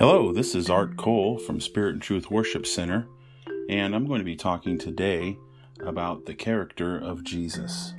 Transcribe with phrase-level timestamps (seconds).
[0.00, 3.06] Hello, this is Art Cole from Spirit and Truth Worship Center,
[3.68, 5.36] and I'm going to be talking today
[5.84, 7.92] about the character of Jesus.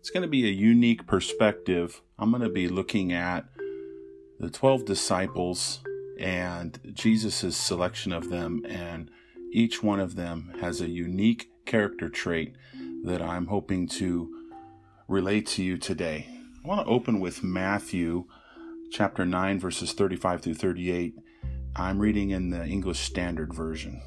[0.00, 2.02] It's going to be a unique perspective.
[2.18, 3.44] I'm going to be looking at
[4.40, 5.84] the 12 disciples
[6.18, 9.08] and Jesus' selection of them, and
[9.52, 12.56] each one of them has a unique character trait
[13.04, 14.48] that I'm hoping to
[15.06, 16.26] relate to you today.
[16.64, 18.24] I want to open with Matthew
[18.92, 21.14] chapter 9, verses 35 through 38.
[21.74, 24.02] I'm reading in the English Standard Version.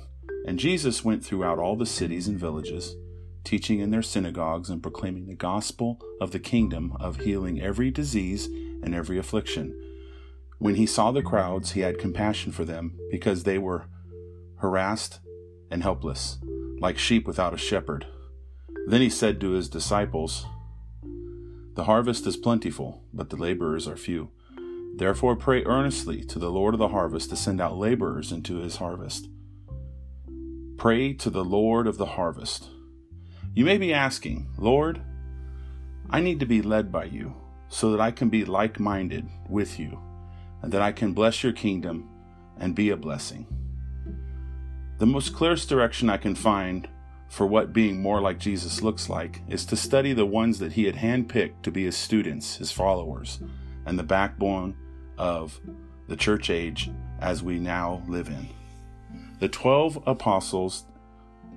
[0.46, 2.96] And Jesus went throughout all the cities and villages,
[3.44, 8.46] teaching in their synagogues and proclaiming the gospel of the kingdom of healing every disease
[8.46, 9.76] and every affliction.
[10.60, 13.88] When he saw the crowds, he had compassion for them because they were
[14.58, 15.20] harassed
[15.72, 16.38] and helpless,
[16.80, 18.06] like sheep without a shepherd.
[18.86, 20.46] Then he said to his disciples,
[21.74, 24.30] The harvest is plentiful, but the laborers are few.
[24.98, 28.78] Therefore, pray earnestly to the Lord of the harvest to send out laborers into his
[28.78, 29.28] harvest.
[30.78, 32.70] Pray to the Lord of the harvest.
[33.54, 35.02] You may be asking, Lord,
[36.10, 37.36] I need to be led by you
[37.68, 40.00] so that I can be like minded with you
[40.62, 42.10] and that I can bless your kingdom
[42.58, 43.48] and be a blessing.
[44.98, 46.88] The most clearest direction I can find
[47.28, 50.86] for what being more like Jesus looks like is to study the ones that he
[50.86, 53.40] had handpicked to be his students, his followers,
[53.86, 54.76] and the backbone
[55.18, 55.60] of
[56.08, 58.48] the church age as we now live in.
[59.40, 60.86] The 12 apostles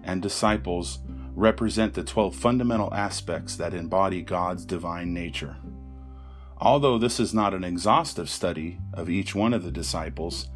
[0.02, 0.98] and disciples
[1.34, 5.56] represent the 12 fundamental aspects that embody God's divine nature.
[6.60, 10.48] Although this is not an exhaustive study of each one of the disciples,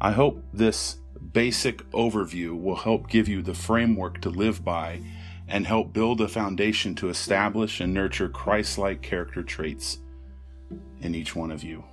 [0.00, 0.96] I hope this
[1.32, 5.00] basic overview will help give you the framework to live by
[5.46, 9.98] and help build a foundation to establish and nurture Christ like character traits
[11.00, 11.84] in each one of you.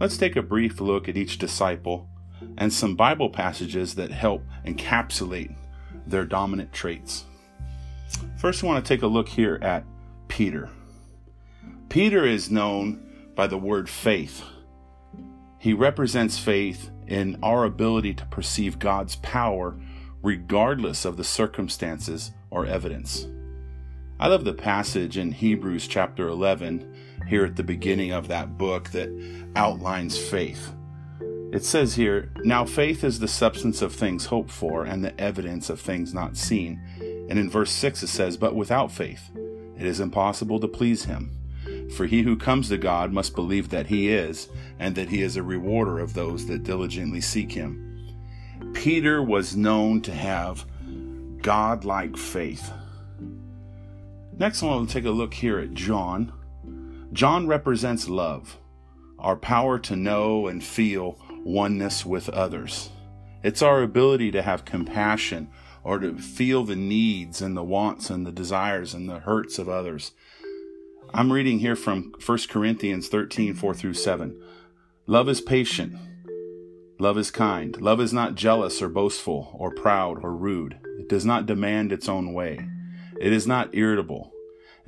[0.00, 2.08] Let's take a brief look at each disciple
[2.56, 5.54] and some Bible passages that help encapsulate
[6.06, 7.26] their dominant traits.
[8.38, 9.84] First, I want to take a look here at
[10.28, 10.70] Peter.
[11.90, 14.42] Peter is known by the word faith.
[15.58, 19.78] He represents faith in our ability to perceive God's power
[20.22, 23.26] regardless of the circumstances or evidence.
[24.18, 26.90] I love the passage in Hebrews chapter 11
[27.30, 29.08] here at the beginning of that book that
[29.56, 30.72] outlines faith.
[31.52, 35.70] It says here, Now faith is the substance of things hoped for and the evidence
[35.70, 36.80] of things not seen.
[37.30, 39.30] And in verse 6 it says, But without faith
[39.78, 41.36] it is impossible to please him.
[41.96, 44.48] For he who comes to God must believe that he is,
[44.78, 47.86] and that he is a rewarder of those that diligently seek him.
[48.74, 50.64] Peter was known to have
[51.42, 52.70] God-like faith.
[54.38, 56.32] Next, I want to take a look here at John.
[57.12, 58.56] John represents love,
[59.18, 62.90] our power to know and feel oneness with others.
[63.42, 65.50] It's our ability to have compassion
[65.82, 69.68] or to feel the needs and the wants and the desires and the hurts of
[69.68, 70.12] others.
[71.12, 74.40] I'm reading here from 1 Corinthians 13 4 through 7.
[75.06, 75.96] Love is patient.
[77.00, 77.80] Love is kind.
[77.80, 80.78] Love is not jealous or boastful or proud or rude.
[80.98, 82.60] It does not demand its own way.
[83.18, 84.32] It is not irritable,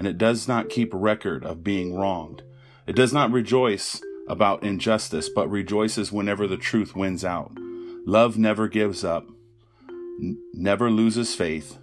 [0.02, 2.42] and it does not keep record of being wronged.
[2.88, 7.52] It does not rejoice about injustice, but rejoices whenever the truth wins out.
[8.04, 9.28] Love never gives up,
[10.20, 11.78] n- never loses faith,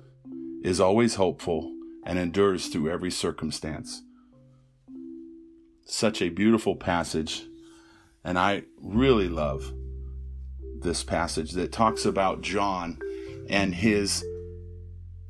[0.62, 4.02] is always hopeful, and endures through every circumstance.
[5.86, 7.46] Such a beautiful passage,
[8.25, 9.72] and I really love
[10.81, 13.00] this passage that talks about John
[13.50, 14.25] and his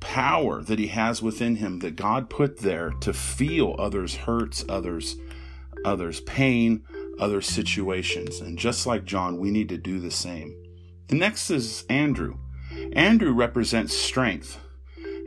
[0.09, 5.17] power that he has within him that God put there to feel others' hurts, others'
[5.85, 6.83] others' pain,
[7.19, 8.41] other situations.
[8.41, 10.59] And just like John, we need to do the same.
[11.09, 12.39] The next is Andrew.
[12.93, 14.59] Andrew represents strength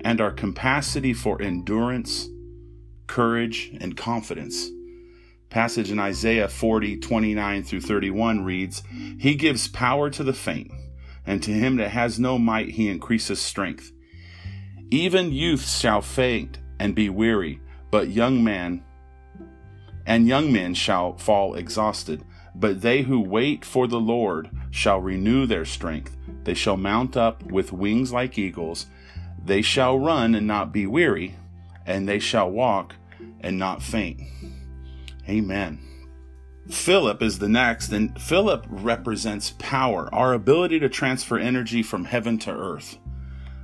[0.02, 2.28] and our capacity for endurance,
[3.06, 4.68] courage, and confidence.
[5.48, 8.82] Passage in Isaiah 40, 29 through 31 reads,
[9.20, 10.72] He gives power to the faint,
[11.24, 13.92] and to him that has no might he increases strength.
[14.92, 18.84] Even youth shall faint and be weary, but young men
[20.04, 22.22] and young men shall fall exhausted.
[22.54, 26.14] But they who wait for the Lord shall renew their strength.
[26.44, 28.84] They shall mount up with wings like eagles.
[29.42, 31.36] They shall run and not be weary,
[31.86, 32.94] and they shall walk
[33.40, 34.20] and not faint.
[35.26, 35.78] Amen.
[36.68, 42.36] Philip is the next, and Philip represents power, our ability to transfer energy from heaven
[42.40, 42.98] to earth.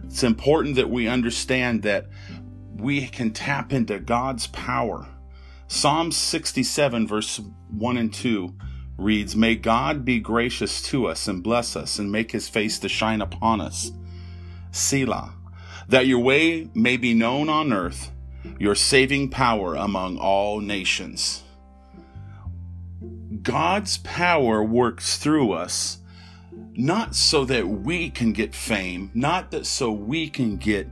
[0.09, 2.07] It's important that we understand that
[2.75, 5.07] we can tap into God's power.
[5.67, 7.41] Psalm 67, verse
[7.71, 8.55] 1 and 2
[8.97, 12.89] reads, May God be gracious to us and bless us and make his face to
[12.89, 13.93] shine upon us.
[14.71, 15.35] Selah,
[15.89, 18.11] that your way may be known on earth,
[18.59, 21.43] your saving power among all nations.
[23.43, 25.98] God's power works through us,
[26.75, 30.89] not so that we can get fame, not that so we can get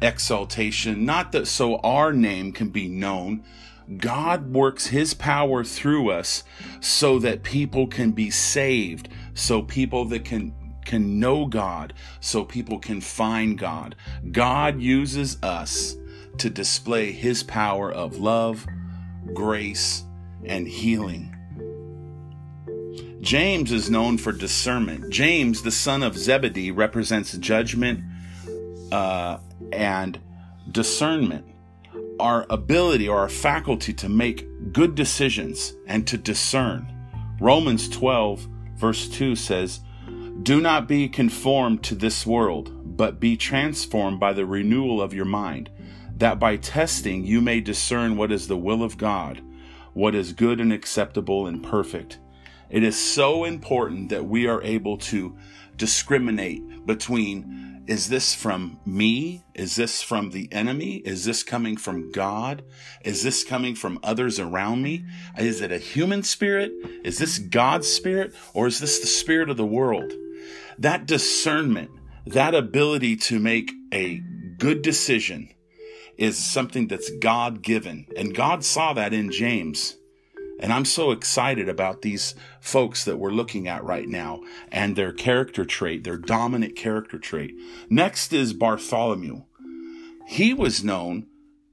[0.00, 3.44] exaltation, not that so our name can be known.
[3.96, 6.44] God works his power through us
[6.80, 10.54] so that people can be saved, so people that can
[10.84, 13.94] can know God, so people can find God.
[14.30, 15.96] God uses us
[16.38, 18.66] to display his power of love,
[19.32, 20.04] grace,
[20.44, 21.36] and healing.
[23.22, 25.08] James is known for discernment.
[25.08, 28.00] James, the son of Zebedee, represents judgment
[28.90, 29.38] uh,
[29.72, 30.18] and
[30.72, 31.46] discernment.
[32.18, 36.92] Our ability or our faculty to make good decisions and to discern.
[37.40, 39.80] Romans 12, verse 2 says,
[40.42, 45.24] Do not be conformed to this world, but be transformed by the renewal of your
[45.26, 45.70] mind,
[46.16, 49.40] that by testing you may discern what is the will of God,
[49.92, 52.18] what is good and acceptable and perfect.
[52.72, 55.36] It is so important that we are able to
[55.76, 59.42] discriminate between is this from me?
[59.54, 60.96] Is this from the enemy?
[61.04, 62.62] Is this coming from God?
[63.04, 65.04] Is this coming from others around me?
[65.36, 66.70] Is it a human spirit?
[67.04, 68.34] Is this God's spirit?
[68.54, 70.12] Or is this the spirit of the world?
[70.78, 71.90] That discernment,
[72.24, 74.22] that ability to make a
[74.58, 75.52] good decision
[76.16, 78.06] is something that's God given.
[78.16, 79.96] And God saw that in James.
[80.62, 85.12] And I'm so excited about these folks that we're looking at right now and their
[85.12, 87.52] character trait, their dominant character trait.
[87.90, 89.42] Next is Bartholomew.
[90.28, 91.26] He was known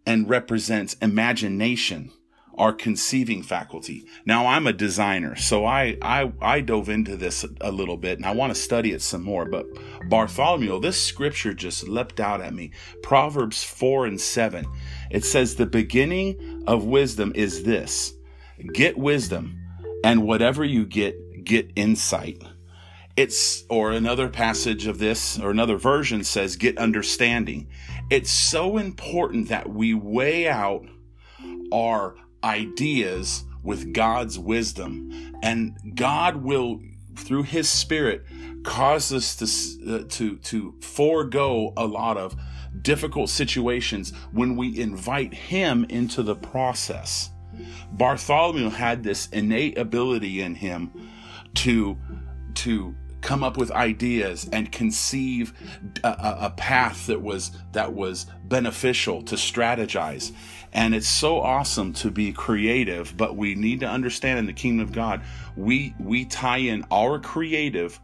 [0.07, 2.11] and represents imagination,
[2.57, 4.05] our conceiving faculty.
[4.25, 8.25] Now I'm a designer, so I, I, I dove into this a little bit and
[8.25, 9.45] I want to study it some more.
[9.45, 9.67] But
[10.09, 12.71] Bartholomew, this scripture just leapt out at me.
[13.03, 14.65] Proverbs 4 and 7.
[15.11, 18.15] It says, The beginning of wisdom is this
[18.73, 19.59] get wisdom,
[20.03, 22.43] and whatever you get, get insight.
[23.15, 27.67] It's, or another passage of this, or another version says, get understanding.
[28.09, 30.85] It's so important that we weigh out
[31.73, 36.79] our ideas with God's wisdom, and God will,
[37.15, 38.25] through His Spirit,
[38.63, 42.35] cause us to, uh, to, to forego a lot of
[42.81, 47.31] difficult situations when we invite Him into the process.
[47.91, 50.91] Bartholomew had this innate ability in him
[51.55, 51.97] to
[52.55, 55.53] to come up with ideas and conceive
[56.05, 60.31] a, a, path that was that was beneficial to strategize.
[60.71, 64.87] And it's so awesome to be creative but we need to understand in the kingdom
[64.87, 65.21] of god
[65.55, 67.99] we we tie in our creative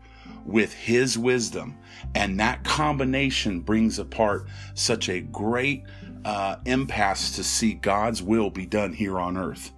[0.45, 1.77] with his wisdom.
[2.13, 5.83] And that combination brings apart such a great
[6.25, 9.71] uh, impasse to see god's will be done here on earth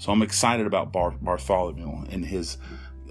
[0.00, 2.56] so I'm excited about Bar- Bartholomew and his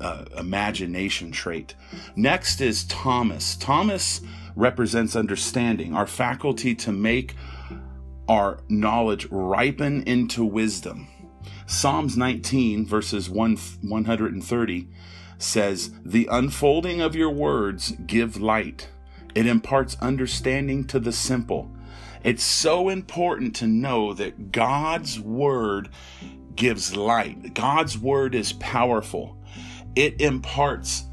[0.02, 1.76] uh, imagination trait.
[2.16, 3.56] Next is Thomas.
[3.56, 4.22] Thomas
[4.56, 7.36] represents understanding, our faculty to make
[8.28, 11.08] our knowledge ripen into wisdom.
[11.68, 14.88] Psalms 19, verses 1, 130
[15.38, 18.90] says, The unfolding of your words give light.
[19.36, 21.72] It imparts understanding to the simple.
[22.24, 25.90] It's so important to know that God's word
[26.56, 27.54] gives light.
[27.54, 29.38] God's word is powerful.
[29.96, 31.06] It imparts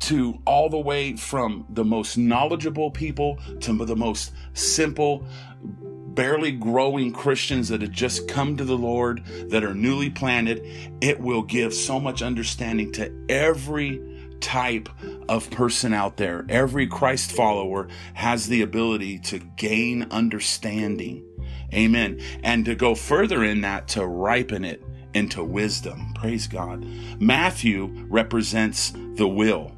[0.00, 5.24] to all the way from the most knowledgeable people to the most simple,
[5.62, 10.62] barely growing Christians that have just come to the Lord, that are newly planted.
[11.00, 14.13] It will give so much understanding to every
[14.44, 14.90] type
[15.26, 16.44] of person out there.
[16.50, 21.24] Every Christ follower has the ability to gain understanding.
[21.72, 22.20] Amen.
[22.42, 24.82] And to go further in that, to ripen it
[25.14, 26.12] into wisdom.
[26.14, 26.84] Praise God.
[27.18, 29.72] Matthew represents the will.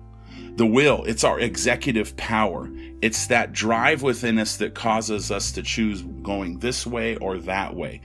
[0.57, 2.69] The will, it's our executive power.
[3.03, 7.77] It's that drive within us that causes us to choose going this way or that
[7.77, 8.01] way.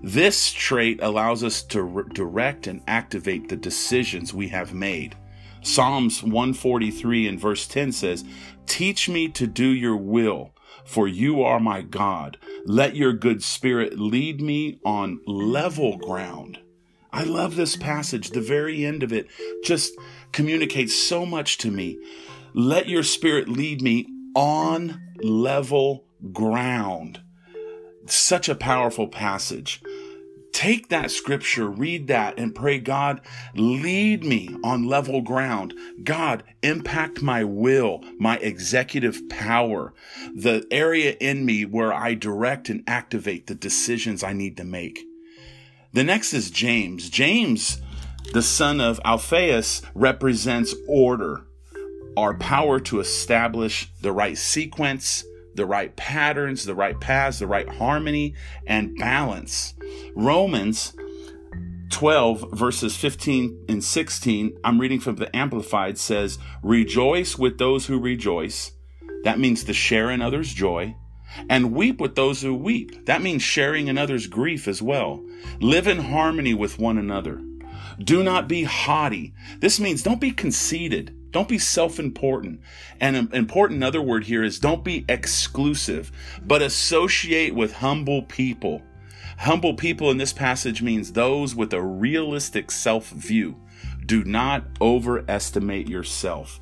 [0.00, 5.16] This trait allows us to re- direct and activate the decisions we have made.
[5.64, 8.22] Psalms 143 and verse 10 says,
[8.66, 10.50] Teach me to do your will,
[10.84, 12.36] for you are my God.
[12.66, 16.60] Let your good spirit lead me on level ground.
[17.14, 18.30] I love this passage.
[18.30, 19.28] The very end of it
[19.64, 19.94] just
[20.32, 21.98] communicates so much to me.
[22.52, 27.22] Let your spirit lead me on level ground.
[28.06, 29.80] Such a powerful passage.
[30.54, 33.20] Take that scripture, read that, and pray, God,
[33.54, 35.74] lead me on level ground.
[36.02, 39.92] God, impact my will, my executive power,
[40.34, 45.04] the area in me where I direct and activate the decisions I need to make.
[45.92, 47.10] The next is James.
[47.10, 47.82] James,
[48.32, 51.46] the son of Alphaeus, represents order,
[52.16, 57.68] our power to establish the right sequence, the right patterns, the right paths, the right
[57.68, 58.34] harmony
[58.66, 59.74] and balance.
[60.14, 60.94] Romans
[61.90, 68.00] 12 verses 15 and 16, I'm reading from the Amplified says, rejoice with those who
[68.00, 68.72] rejoice.
[69.22, 70.96] That means to share in others' joy.
[71.48, 73.06] And weep with those who weep.
[73.06, 75.24] That means sharing in others' grief as well.
[75.60, 77.40] Live in harmony with one another.
[77.98, 79.34] Do not be haughty.
[79.60, 81.16] This means don't be conceited.
[81.34, 82.60] Don't be self important.
[83.00, 86.12] And an important other word here is don't be exclusive,
[86.46, 88.82] but associate with humble people.
[89.38, 93.56] Humble people in this passage means those with a realistic self view.
[94.06, 96.60] Do not overestimate yourself.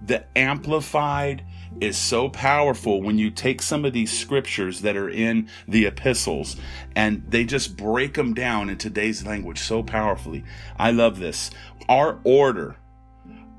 [0.00, 1.44] The Amplified
[1.78, 6.56] is so powerful when you take some of these scriptures that are in the epistles
[6.96, 10.42] and they just break them down in today's language so powerfully.
[10.78, 11.50] I love this.
[11.86, 12.76] Our order,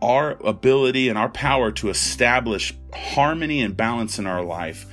[0.01, 4.85] our ability and our power to establish harmony and balance in our life,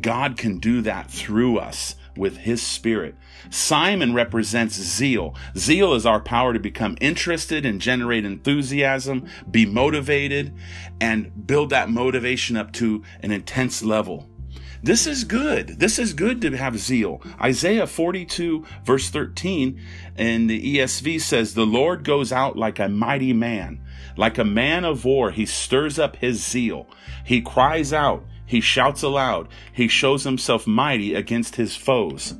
[0.00, 3.14] God can do that through us with his spirit.
[3.50, 5.34] Simon represents zeal.
[5.56, 10.54] Zeal is our power to become interested and generate enthusiasm, be motivated,
[11.00, 14.28] and build that motivation up to an intense level.
[14.84, 15.80] This is good.
[15.80, 17.22] This is good to have zeal.
[17.40, 19.80] Isaiah 42 verse 13
[20.18, 23.80] in the ESV says, The Lord goes out like a mighty man.
[24.14, 26.86] Like a man of war, he stirs up his zeal.
[27.24, 28.26] He cries out.
[28.44, 29.48] He shouts aloud.
[29.72, 32.34] He shows himself mighty against his foes.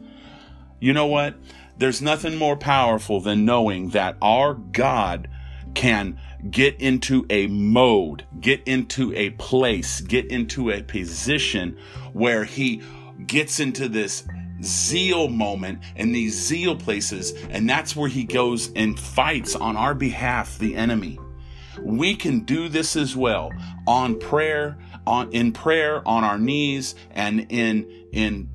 [0.80, 1.36] You know what?
[1.78, 5.30] There's nothing more powerful than knowing that our God
[5.74, 6.18] can
[6.50, 11.78] get into a mode, get into a place, get into a position
[12.12, 12.82] where he
[13.26, 14.24] gets into this
[14.62, 19.94] zeal moment and these zeal places, and that's where he goes and fights on our
[19.94, 21.18] behalf the enemy.
[21.80, 23.50] We can do this as well
[23.86, 28.48] on prayer, on in prayer, on our knees, and in in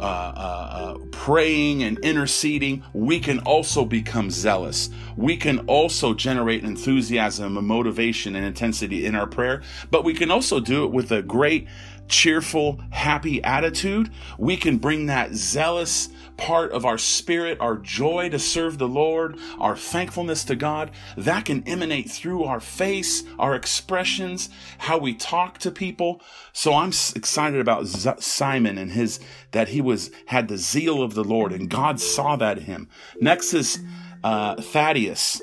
[0.00, 4.88] uh, uh, uh, praying and interceding, we can also become zealous.
[5.16, 10.30] We can also generate enthusiasm and motivation and intensity in our prayer, but we can
[10.30, 11.68] also do it with a great,
[12.10, 14.10] cheerful, happy attitude.
[14.36, 19.38] We can bring that zealous, part of our spirit, our joy to serve the Lord,
[19.58, 25.58] our thankfulness to God, that can emanate through our face, our expressions, how we talk
[25.58, 26.20] to people.
[26.52, 29.20] So I'm excited about Z- Simon and his,
[29.52, 32.88] that he was, had the zeal of the Lord and God saw that in him.
[33.20, 33.78] Next is,
[34.24, 35.40] uh, Thaddeus.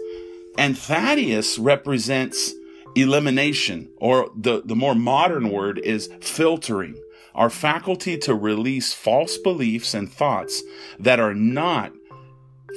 [0.57, 2.53] And Thaddeus represents
[3.01, 6.95] elimination, or the, the more modern word is filtering
[7.35, 10.63] our faculty to release false beliefs and thoughts
[10.99, 11.93] that are not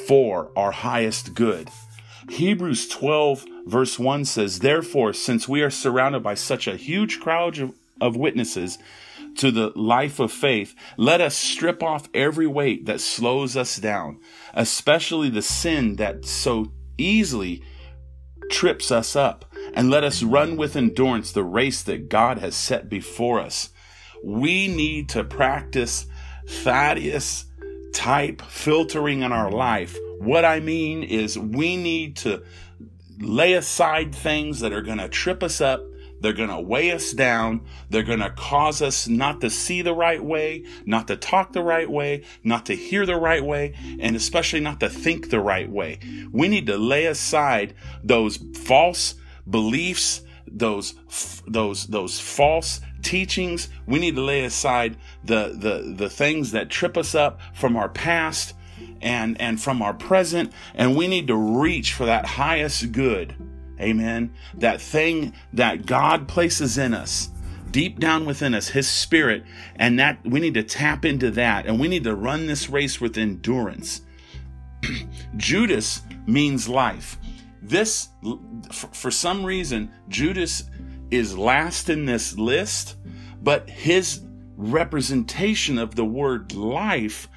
[0.06, 1.68] for our highest good.
[2.28, 7.58] Hebrews 12 verse 1 says, Therefore, since we are surrounded by such a huge crowd
[7.58, 8.78] of, of witnesses
[9.36, 14.20] to the life of faith, let us strip off every weight that slows us down,
[14.54, 17.62] especially the sin that so easily
[18.50, 22.88] trips us up, and let us run with endurance the race that God has set
[22.88, 23.70] before us
[24.22, 26.06] we need to practice
[26.46, 27.46] Thaddeus
[27.92, 29.96] type filtering in our life.
[30.18, 32.42] What I mean is we need to
[33.18, 35.82] lay aside things that are going to trip us up.
[36.20, 37.62] They're going to weigh us down.
[37.88, 41.62] They're going to cause us not to see the right way, not to talk the
[41.62, 45.70] right way, not to hear the right way, and especially not to think the right
[45.70, 45.98] way.
[46.30, 47.74] We need to lay aside
[48.04, 49.14] those false
[49.48, 50.94] beliefs, those,
[51.46, 53.68] those, those false teachings.
[53.86, 57.88] We need to lay aside the, the, the things that trip us up from our
[57.88, 58.54] past
[59.00, 60.52] and, and from our present.
[60.74, 63.34] And we need to reach for that highest good.
[63.80, 64.34] Amen.
[64.54, 67.30] That thing that God places in us
[67.70, 69.44] deep down within us, His Spirit,
[69.76, 73.00] and that we need to tap into that, and we need to run this race
[73.00, 74.02] with endurance.
[75.36, 77.18] Judas means life.
[77.62, 78.08] This,
[78.72, 80.64] for some reason, Judas
[81.10, 82.96] is last in this list,
[83.42, 84.22] but his
[84.56, 87.28] representation of the word life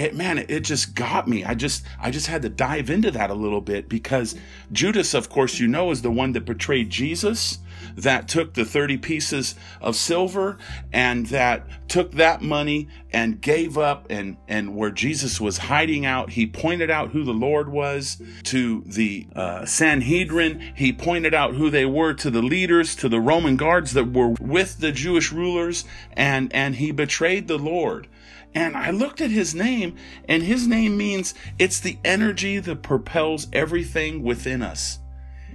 [0.00, 1.44] it, man, it just got me.
[1.44, 4.34] I just, I just had to dive into that a little bit because
[4.72, 7.58] Judas, of course, you know, is the one that betrayed Jesus,
[7.96, 10.58] that took the 30 pieces of silver
[10.92, 16.30] and that took that money and gave up and, and where Jesus was hiding out,
[16.30, 20.72] he pointed out who the Lord was to the uh, Sanhedrin.
[20.74, 24.34] He pointed out who they were to the leaders, to the Roman guards that were
[24.40, 28.08] with the Jewish rulers and, and he betrayed the Lord.
[28.54, 29.96] And I looked at his name,
[30.28, 34.98] and his name means it's the energy that propels everything within us.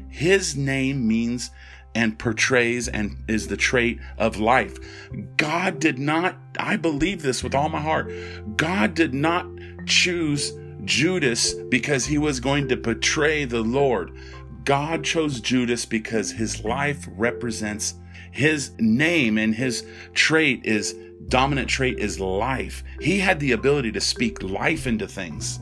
[0.07, 1.51] His name means
[1.95, 4.77] and portrays and is the trait of life.
[5.37, 8.11] God did not, I believe this with all my heart,
[8.57, 9.47] God did not
[9.87, 14.11] choose Judas because he was going to betray the Lord.
[14.65, 17.95] God chose Judas because his life represents
[18.31, 20.95] his name and his trait is
[21.29, 22.83] dominant trait is life.
[22.99, 25.59] He had the ability to speak life into things.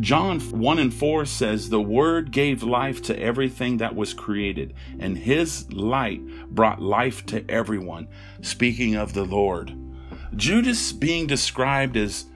[0.00, 5.18] John 1 and 4 says, The Word gave life to everything that was created, and
[5.18, 8.06] His light brought life to everyone.
[8.40, 9.76] Speaking of the Lord.
[10.36, 12.26] Judas being described as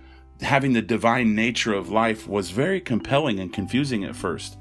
[0.41, 4.57] having the divine nature of life was very compelling and confusing at first.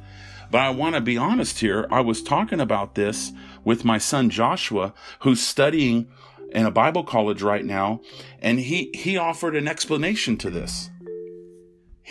[0.51, 1.87] But I want to be honest here.
[1.89, 3.31] I was talking about this
[3.63, 6.07] with my son Joshua, who's studying
[6.51, 8.01] in a Bible college right now,
[8.39, 10.91] and he, he offered an explanation to this.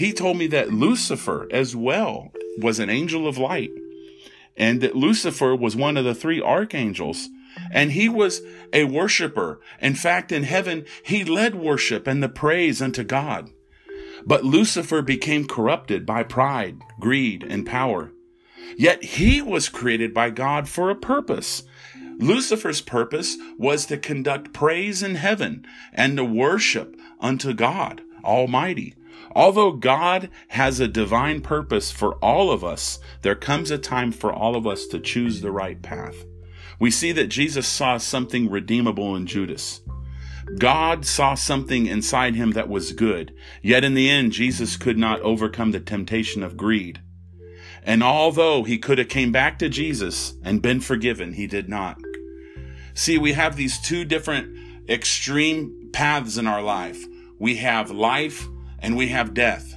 [0.00, 3.70] He told me that Lucifer as well was an angel of light,
[4.56, 7.28] and that Lucifer was one of the three archangels,
[7.70, 8.40] and he was
[8.72, 9.60] a worshiper.
[9.78, 13.50] In fact, in heaven, he led worship and the praise unto God.
[14.24, 18.12] But Lucifer became corrupted by pride, greed, and power.
[18.78, 21.62] Yet he was created by God for a purpose
[22.20, 28.94] Lucifer's purpose was to conduct praise in heaven and to worship unto God Almighty.
[29.32, 34.32] Although God has a divine purpose for all of us, there comes a time for
[34.32, 36.24] all of us to choose the right path.
[36.78, 39.82] We see that Jesus saw something redeemable in Judas.
[40.58, 43.32] God saw something inside him that was good.
[43.62, 47.00] Yet in the end, Jesus could not overcome the temptation of greed.
[47.82, 51.98] And although he could have came back to Jesus and been forgiven, he did not.
[52.94, 57.04] See, we have these two different extreme paths in our life.
[57.38, 58.48] We have life
[58.80, 59.76] and we have death.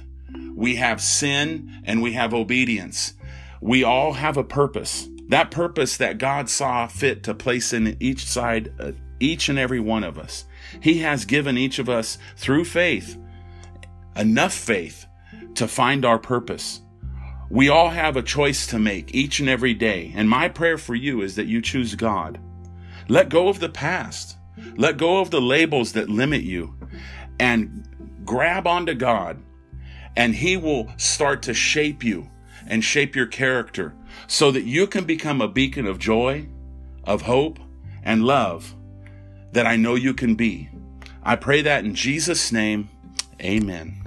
[0.54, 3.14] We have sin and we have obedience.
[3.60, 5.08] We all have a purpose.
[5.28, 9.80] That purpose that God saw fit to place in each side, uh, each and every
[9.80, 10.44] one of us.
[10.80, 13.18] He has given each of us through faith,
[14.16, 15.06] enough faith
[15.54, 16.80] to find our purpose.
[17.50, 20.12] We all have a choice to make each and every day.
[20.14, 22.40] And my prayer for you is that you choose God.
[23.08, 24.36] Let go of the past.
[24.76, 26.74] Let go of the labels that limit you
[27.38, 27.88] and
[28.24, 29.42] grab onto God,
[30.16, 32.30] and He will start to shape you
[32.66, 33.94] and shape your character
[34.26, 36.46] so that you can become a beacon of joy,
[37.04, 37.58] of hope,
[38.02, 38.74] and love
[39.52, 40.68] that I know you can be.
[41.22, 42.88] I pray that in Jesus' name,
[43.40, 44.03] amen.